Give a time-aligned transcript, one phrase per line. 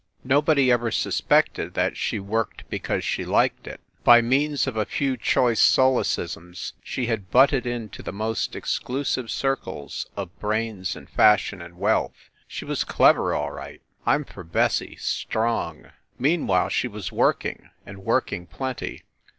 [0.23, 3.79] Nobody ever suspected that she worked because she liked it.
[4.03, 7.29] By means of a few THE REPORTER OF "THE ITEM." 109 choice solecisms she had
[7.29, 12.31] butted into the most exclu sive circles of brains and fashion and wealth.
[12.47, 13.83] She was clever, all right.
[14.03, 15.91] I m for Bessie, strong!
[16.17, 19.03] Meanwhile she was working, and working plenty.